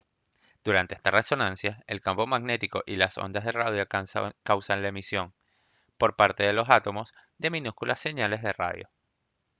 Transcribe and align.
durante 0.63 0.95
esta 0.95 1.11
resonancia 1.11 1.83
el 1.85 2.01
campo 2.01 2.25
magnético 2.25 2.81
y 2.87 2.95
las 2.95 3.19
ondas 3.19 3.45
de 3.45 3.51
radio 3.51 3.85
causan 4.41 4.81
la 4.81 4.87
emisión 4.87 5.31
por 5.99 6.15
parte 6.15 6.41
de 6.41 6.53
los 6.53 6.69
átomos 6.71 7.13
de 7.37 7.51
minúsculas 7.51 7.99
señales 7.99 8.41
de 8.41 8.51
radio 8.51 8.89